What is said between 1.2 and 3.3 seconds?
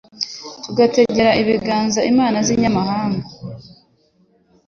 ibiganza imana z’inyamahanga